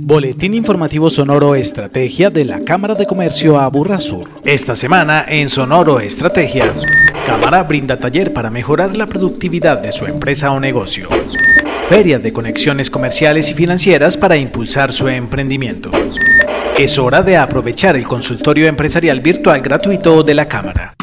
[0.00, 4.28] Boletín informativo Sonoro Estrategia de la Cámara de Comercio Aburra Sur.
[4.44, 6.72] Esta semana en Sonoro Estrategia,
[7.26, 11.08] Cámara brinda taller para mejorar la productividad de su empresa o negocio.
[11.88, 15.90] Feria de conexiones comerciales y financieras para impulsar su emprendimiento.
[16.78, 20.97] Es hora de aprovechar el consultorio empresarial virtual gratuito de la Cámara.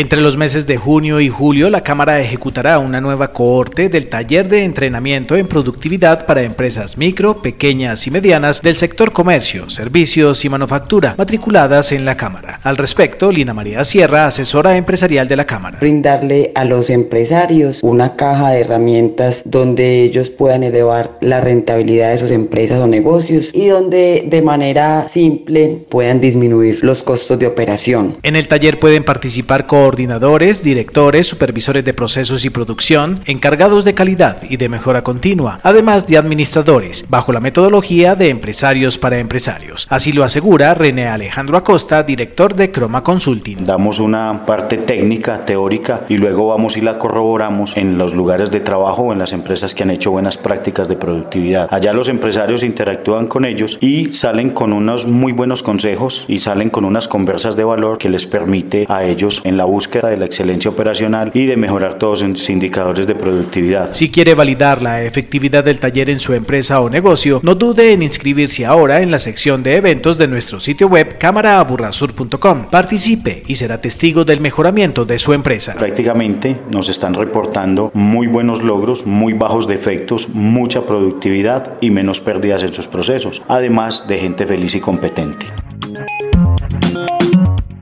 [0.00, 4.48] Entre los meses de junio y julio, la Cámara ejecutará una nueva cohorte del taller
[4.48, 10.48] de entrenamiento en productividad para empresas micro, pequeñas y medianas del sector comercio, servicios y
[10.48, 12.60] manufactura matriculadas en la Cámara.
[12.62, 15.76] Al respecto, Lina María Sierra, asesora empresarial de la Cámara.
[15.82, 22.16] Brindarle a los empresarios una caja de herramientas donde ellos puedan elevar la rentabilidad de
[22.16, 28.16] sus empresas o negocios y donde de manera simple puedan disminuir los costos de operación.
[28.22, 33.92] En el taller pueden participar con coordinadores, directores, supervisores de procesos y producción, encargados de
[33.92, 39.88] calidad y de mejora continua, además de administradores, bajo la metodología de empresarios para empresarios.
[39.90, 43.64] Así lo asegura René Alejandro Acosta, director de Croma Consulting.
[43.64, 48.60] Damos una parte técnica, teórica, y luego vamos y la corroboramos en los lugares de
[48.60, 51.66] trabajo o en las empresas que han hecho buenas prácticas de productividad.
[51.68, 56.70] Allá los empresarios interactúan con ellos y salen con unos muy buenos consejos y salen
[56.70, 60.26] con unas conversas de valor que les permite a ellos en la búsqueda de la
[60.26, 63.94] excelencia operacional y de mejorar todos los indicadores de productividad.
[63.94, 68.02] Si quiere validar la efectividad del taller en su empresa o negocio, no dude en
[68.02, 72.66] inscribirse ahora en la sección de eventos de nuestro sitio web cámaraaburrasur.com.
[72.70, 75.74] Participe y será testigo del mejoramiento de su empresa.
[75.74, 82.62] Prácticamente nos están reportando muy buenos logros, muy bajos defectos, mucha productividad y menos pérdidas
[82.62, 85.46] en sus procesos, además de gente feliz y competente.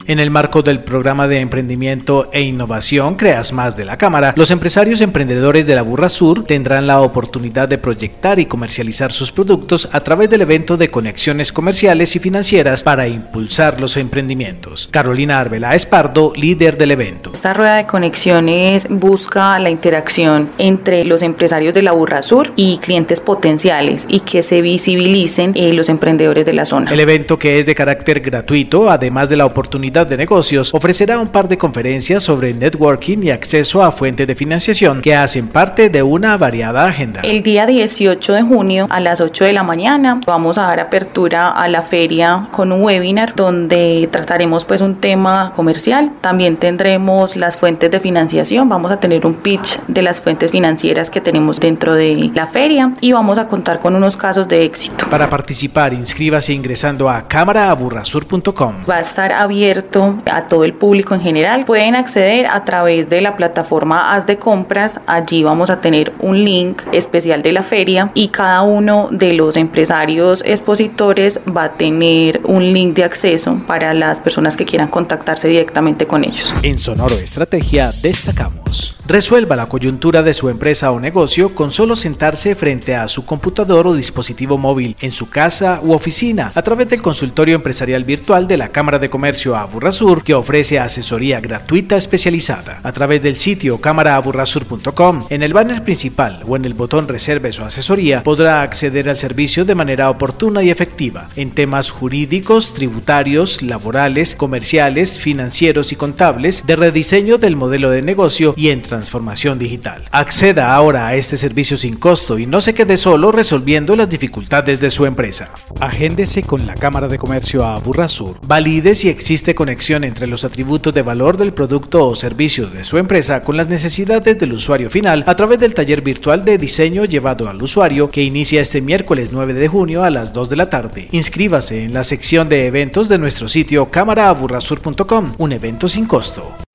[0.09, 4.51] En el marco del programa de emprendimiento e innovación Creas Más de la Cámara, los
[4.51, 9.87] empresarios emprendedores de la Burra Sur tendrán la oportunidad de proyectar y comercializar sus productos
[9.93, 14.89] a través del evento de conexiones comerciales y financieras para impulsar los emprendimientos.
[14.91, 17.33] Carolina Arbela Espardo, líder del evento.
[17.35, 22.79] Esta rueda de conexiones busca la interacción entre los empresarios de la Burra Sur y
[22.79, 26.91] clientes potenciales y que se visibilicen eh, los emprendedores de la zona.
[26.91, 31.29] El evento que es de carácter gratuito, además de la oportunidad de Negocios ofrecerá un
[31.29, 36.03] par de conferencias sobre networking y acceso a fuentes de financiación que hacen parte de
[36.03, 37.21] una variada agenda.
[37.23, 41.51] El día 18 de junio a las 8 de la mañana vamos a dar apertura
[41.51, 46.13] a la feria con un webinar donde trataremos pues un tema comercial.
[46.21, 51.11] También tendremos las fuentes de financiación, vamos a tener un pitch de las fuentes financieras
[51.11, 55.07] que tenemos dentro de la feria y vamos a contar con unos casos de éxito.
[55.11, 58.75] Para participar, inscríbase ingresando a cámaraaburrasur.com.
[58.89, 59.88] Va a estar abierto
[60.27, 61.65] a todo el público en general.
[61.65, 65.01] Pueden acceder a través de la plataforma Haz de Compras.
[65.07, 69.57] Allí vamos a tener un link especial de la feria y cada uno de los
[69.57, 75.49] empresarios expositores va a tener un link de acceso para las personas que quieran contactarse
[75.49, 76.53] directamente con ellos.
[76.63, 78.98] En Sonoro Estrategia destacamos.
[79.09, 83.87] Resuelva la coyuntura de su empresa o negocio con solo sentarse frente a su computador
[83.87, 88.59] o dispositivo móvil en su casa u oficina a través del consultorio empresarial virtual de
[88.59, 92.81] la Cámara de Comercio Aburrasur que ofrece asesoría gratuita especializada.
[92.83, 97.65] A través del sitio cámaraaburrasur.com, en el banner principal o en el botón Reserve su
[97.65, 104.35] asesoría podrá acceder al servicio de manera oportuna y efectiva en temas jurídicos, tributarios, laborales,
[104.35, 110.03] comerciales, financieros y contables, de rediseño del modelo de negocio y en transformación digital.
[110.11, 114.81] Acceda ahora a este servicio sin costo y no se quede solo resolviendo las dificultades
[114.81, 115.51] de su empresa.
[115.81, 117.79] Agéndese con la Cámara de Comercio a
[118.09, 118.39] Sur.
[118.47, 122.99] Valide si existe conexión entre los atributos de valor del producto o servicio de su
[122.99, 127.49] empresa con las necesidades del usuario final a través del taller virtual de diseño llevado
[127.49, 131.09] al usuario que inicia este miércoles 9 de junio a las 2 de la tarde.
[131.13, 136.68] Inscríbase en la sección de eventos de nuestro sitio cámaraaburrasur.com, un evento sin costo.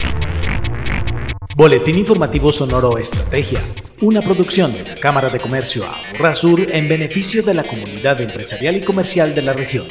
[1.56, 3.60] Boletín Informativo Sonoro Estrategia,
[4.02, 5.84] una producción de la Cámara de Comercio
[6.34, 9.86] Sur en beneficio de la comunidad empresarial y comercial de la región.